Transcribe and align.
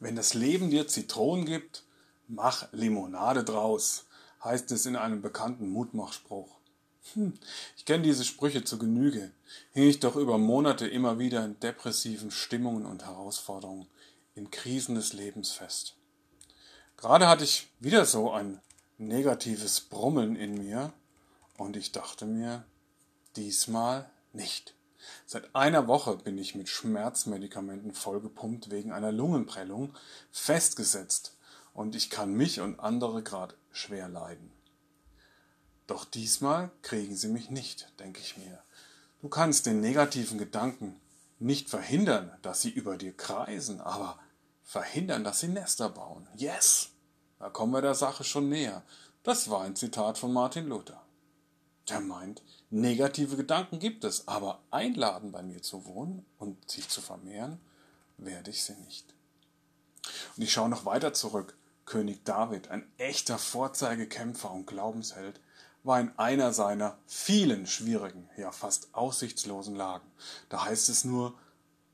Wenn 0.00 0.16
das 0.16 0.34
Leben 0.34 0.70
dir 0.70 0.86
Zitronen 0.86 1.44
gibt, 1.44 1.84
mach 2.28 2.72
Limonade 2.72 3.44
draus, 3.44 4.06
heißt 4.44 4.70
es 4.72 4.86
in 4.86 4.96
einem 4.96 5.22
bekannten 5.22 5.68
Mutmachspruch. 5.68 6.58
Hm, 7.14 7.34
ich 7.76 7.84
kenne 7.84 8.04
diese 8.04 8.24
Sprüche 8.24 8.64
zu 8.64 8.78
Genüge, 8.78 9.32
hing 9.72 9.88
ich 9.88 9.98
doch 9.98 10.16
über 10.16 10.38
Monate 10.38 10.86
immer 10.86 11.18
wieder 11.18 11.44
in 11.44 11.58
depressiven 11.58 12.30
Stimmungen 12.30 12.86
und 12.86 13.04
Herausforderungen, 13.04 13.88
in 14.34 14.50
Krisen 14.50 14.94
des 14.94 15.12
Lebens 15.14 15.50
fest. 15.50 15.96
Gerade 16.96 17.28
hatte 17.28 17.44
ich 17.44 17.68
wieder 17.80 18.04
so 18.04 18.30
ein 18.30 18.60
negatives 18.98 19.80
Brummeln 19.80 20.36
in 20.36 20.58
mir 20.58 20.92
und 21.56 21.76
ich 21.76 21.92
dachte 21.92 22.26
mir, 22.26 22.64
diesmal 23.36 24.10
nicht. 24.32 24.74
Seit 25.26 25.54
einer 25.54 25.86
Woche 25.86 26.16
bin 26.16 26.38
ich 26.38 26.54
mit 26.54 26.68
Schmerzmedikamenten 26.68 27.92
vollgepumpt 27.92 28.70
wegen 28.70 28.92
einer 28.92 29.12
Lungenprellung 29.12 29.94
festgesetzt 30.30 31.36
und 31.74 31.94
ich 31.94 32.10
kann 32.10 32.34
mich 32.34 32.60
und 32.60 32.80
andere 32.80 33.22
gerade 33.22 33.54
schwer 33.70 34.08
leiden. 34.08 34.50
Doch 35.86 36.04
diesmal 36.04 36.70
kriegen 36.82 37.16
sie 37.16 37.28
mich 37.28 37.50
nicht, 37.50 37.92
denke 37.98 38.20
ich 38.20 38.36
mir. 38.36 38.62
Du 39.22 39.28
kannst 39.28 39.66
den 39.66 39.80
negativen 39.80 40.38
Gedanken 40.38 41.00
nicht 41.38 41.70
verhindern, 41.70 42.36
dass 42.42 42.60
sie 42.62 42.70
über 42.70 42.96
dir 42.96 43.16
kreisen, 43.16 43.80
aber 43.80 44.18
verhindern, 44.62 45.24
dass 45.24 45.40
sie 45.40 45.48
Nester 45.48 45.88
bauen. 45.88 46.28
Yes! 46.36 46.90
Da 47.38 47.48
kommen 47.48 47.72
wir 47.72 47.82
der 47.82 47.94
Sache 47.94 48.24
schon 48.24 48.48
näher. 48.48 48.82
Das 49.22 49.48
war 49.48 49.62
ein 49.62 49.76
Zitat 49.76 50.18
von 50.18 50.32
Martin 50.32 50.66
Luther. 50.66 51.00
Der 51.88 52.00
meint, 52.00 52.42
negative 52.70 53.36
Gedanken 53.36 53.78
gibt 53.78 54.04
es, 54.04 54.28
aber 54.28 54.62
einladen 54.70 55.32
bei 55.32 55.42
mir 55.42 55.62
zu 55.62 55.86
wohnen 55.86 56.26
und 56.38 56.70
sich 56.70 56.88
zu 56.88 57.00
vermehren, 57.00 57.60
werde 58.18 58.50
ich 58.50 58.62
sie 58.64 58.74
nicht. 58.74 59.14
Und 60.36 60.42
ich 60.42 60.52
schaue 60.52 60.68
noch 60.68 60.84
weiter 60.84 61.12
zurück. 61.12 61.56
König 61.86 62.24
David, 62.24 62.68
ein 62.68 62.86
echter 62.98 63.38
Vorzeigekämpfer 63.38 64.50
und 64.50 64.66
Glaubensheld, 64.66 65.40
war 65.84 66.00
in 66.00 66.12
einer 66.18 66.52
seiner 66.52 66.98
vielen 67.06 67.66
schwierigen, 67.66 68.28
ja 68.36 68.52
fast 68.52 68.94
aussichtslosen 68.94 69.74
Lagen. 69.74 70.06
Da 70.50 70.64
heißt 70.64 70.90
es 70.90 71.04
nur, 71.04 71.38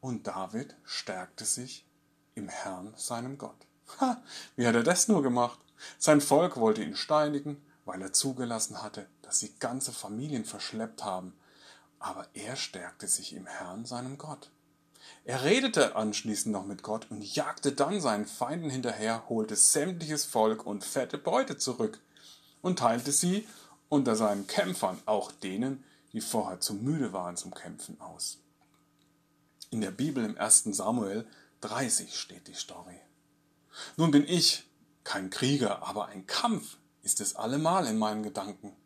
und 0.00 0.26
David 0.26 0.76
stärkte 0.84 1.44
sich 1.44 1.86
im 2.34 2.48
Herrn, 2.48 2.92
seinem 2.96 3.38
Gott. 3.38 3.56
Ha, 4.00 4.22
wie 4.56 4.66
hat 4.66 4.74
er 4.74 4.82
das 4.82 5.08
nur 5.08 5.22
gemacht? 5.22 5.58
Sein 5.98 6.20
Volk 6.20 6.58
wollte 6.58 6.82
ihn 6.82 6.96
steinigen, 6.96 7.62
weil 7.88 8.02
er 8.02 8.12
zugelassen 8.12 8.82
hatte, 8.82 9.06
dass 9.22 9.40
sie 9.40 9.54
ganze 9.58 9.92
Familien 9.92 10.44
verschleppt 10.44 11.04
haben, 11.04 11.32
aber 11.98 12.28
er 12.34 12.54
stärkte 12.54 13.08
sich 13.08 13.32
im 13.32 13.46
Herrn, 13.46 13.86
seinem 13.86 14.18
Gott. 14.18 14.50
Er 15.24 15.42
redete 15.42 15.96
anschließend 15.96 16.52
noch 16.52 16.66
mit 16.66 16.82
Gott 16.82 17.10
und 17.10 17.24
jagte 17.34 17.72
dann 17.72 18.02
seinen 18.02 18.26
Feinden 18.26 18.68
hinterher, 18.68 19.26
holte 19.30 19.56
sämtliches 19.56 20.26
Volk 20.26 20.66
und 20.66 20.84
fette 20.84 21.16
Beute 21.16 21.56
zurück 21.56 21.98
und 22.60 22.78
teilte 22.78 23.10
sie 23.10 23.48
unter 23.88 24.16
seinen 24.16 24.46
Kämpfern, 24.46 25.00
auch 25.06 25.32
denen, 25.32 25.82
die 26.12 26.20
vorher 26.20 26.60
zu 26.60 26.74
müde 26.74 27.14
waren 27.14 27.38
zum 27.38 27.54
Kämpfen, 27.54 27.98
aus. 28.02 28.36
In 29.70 29.80
der 29.80 29.92
Bibel 29.92 30.26
im 30.26 30.36
1. 30.36 30.64
Samuel 30.72 31.26
30 31.62 32.14
steht 32.14 32.48
die 32.48 32.54
Story. 32.54 33.00
Nun 33.96 34.10
bin 34.10 34.28
ich 34.28 34.64
kein 35.04 35.30
Krieger, 35.30 35.88
aber 35.88 36.08
ein 36.08 36.26
Kampf 36.26 36.76
ist 37.02 37.20
es 37.20 37.36
allemal 37.36 37.86
in 37.86 37.98
meinen 37.98 38.22
Gedanken. 38.22 38.76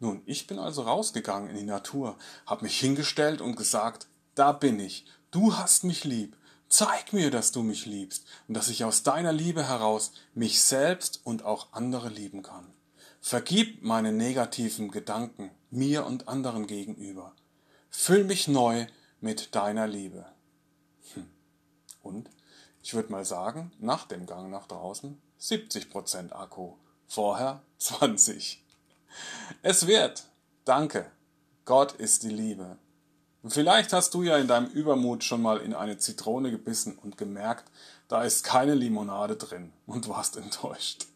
Nun, 0.00 0.22
ich 0.26 0.46
bin 0.46 0.58
also 0.58 0.82
rausgegangen 0.82 1.50
in 1.50 1.56
die 1.56 1.62
Natur, 1.62 2.16
hab 2.46 2.62
mich 2.62 2.78
hingestellt 2.78 3.40
und 3.40 3.56
gesagt, 3.56 4.06
da 4.34 4.52
bin 4.52 4.78
ich, 4.80 5.06
du 5.30 5.56
hast 5.56 5.84
mich 5.84 6.04
lieb, 6.04 6.36
zeig 6.68 7.12
mir, 7.12 7.30
dass 7.30 7.52
du 7.52 7.62
mich 7.62 7.86
liebst 7.86 8.26
und 8.48 8.54
dass 8.54 8.68
ich 8.68 8.84
aus 8.84 9.02
deiner 9.02 9.32
Liebe 9.32 9.66
heraus 9.66 10.12
mich 10.34 10.60
selbst 10.60 11.20
und 11.24 11.44
auch 11.44 11.72
andere 11.72 12.08
lieben 12.08 12.42
kann. 12.42 12.72
Vergib 13.20 13.82
meine 13.82 14.12
negativen 14.12 14.90
Gedanken 14.90 15.50
mir 15.70 16.04
und 16.04 16.28
anderen 16.28 16.66
gegenüber. 16.66 17.32
Füll 17.88 18.24
mich 18.24 18.48
neu 18.48 18.86
mit 19.20 19.54
deiner 19.54 19.86
Liebe. 19.86 20.26
Hm. 21.14 21.30
Und 22.02 22.28
ich 22.82 22.92
würde 22.92 23.10
mal 23.10 23.24
sagen, 23.24 23.72
nach 23.78 24.06
dem 24.06 24.26
Gang 24.26 24.50
nach 24.50 24.66
draußen 24.66 25.18
70% 25.40 26.32
Akku, 26.32 26.74
vorher 27.06 27.62
20. 27.78 28.62
Es 29.62 29.86
wird. 29.86 30.24
Danke. 30.64 31.10
Gott 31.64 31.92
ist 31.92 32.22
die 32.22 32.30
Liebe. 32.30 32.78
Und 33.42 33.52
vielleicht 33.52 33.92
hast 33.92 34.14
du 34.14 34.22
ja 34.22 34.38
in 34.38 34.48
deinem 34.48 34.70
Übermut 34.70 35.22
schon 35.22 35.42
mal 35.42 35.58
in 35.58 35.74
eine 35.74 35.98
Zitrone 35.98 36.50
gebissen 36.50 36.96
und 36.96 37.18
gemerkt, 37.18 37.70
da 38.08 38.22
ist 38.22 38.44
keine 38.44 38.74
Limonade 38.74 39.36
drin 39.36 39.72
und 39.86 40.08
warst 40.08 40.36
enttäuscht. 40.36 41.06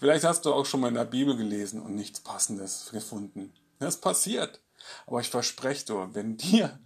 Vielleicht 0.00 0.24
hast 0.24 0.44
du 0.44 0.52
auch 0.52 0.66
schon 0.66 0.80
mal 0.80 0.88
in 0.88 0.94
der 0.94 1.04
Bibel 1.04 1.36
gelesen 1.36 1.80
und 1.80 1.94
nichts 1.94 2.20
Passendes 2.20 2.88
gefunden. 2.90 3.52
Das 3.78 4.00
passiert. 4.00 4.60
Aber 5.06 5.20
ich 5.20 5.30
verspreche 5.30 5.84
dir, 5.86 6.10
wenn 6.14 6.36
dir 6.36 6.78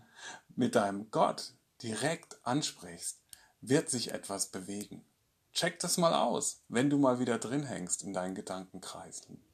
mit 0.56 0.74
deinem 0.74 1.10
Gott 1.10 1.54
direkt 1.82 2.38
ansprichst, 2.44 3.18
wird 3.60 3.88
sich 3.90 4.12
etwas 4.12 4.48
bewegen. 4.48 5.04
Check 5.52 5.80
das 5.80 5.98
mal 5.98 6.14
aus, 6.14 6.62
wenn 6.68 6.88
du 6.88 6.98
mal 6.98 7.18
wieder 7.18 7.38
drin 7.38 7.64
hängst 7.64 8.02
in 8.02 8.14
deinen 8.14 8.34
Gedankenkreisen. 8.34 9.44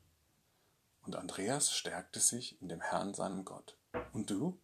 Und 1.02 1.16
Andreas 1.16 1.72
stärkte 1.72 2.20
sich 2.20 2.60
in 2.62 2.68
dem 2.68 2.80
Herrn 2.80 3.14
seinem 3.14 3.44
Gott. 3.44 3.76
Und 4.12 4.30
du? 4.30 4.60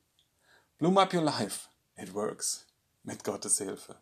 Bloom 0.79 0.99
up 0.99 1.13
your 1.13 1.23
life. 1.23 1.69
It 1.97 2.15
works. 2.15 2.67
Mit 3.03 3.25
Gottes 3.25 3.59
Hilfe. 3.59 4.01